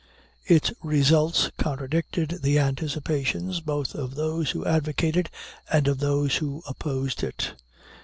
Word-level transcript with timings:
Its 0.47 0.71
results 0.81 1.51
contradicted 1.59 2.39
the 2.41 2.57
anticipations 2.57 3.59
both 3.59 3.93
of 3.93 4.15
those 4.15 4.49
who 4.49 4.65
advocated 4.65 5.29
and 5.71 5.87
of 5.87 5.99
those 5.99 6.37
who 6.37 6.63
opposed 6.65 7.21
it. 7.21 7.53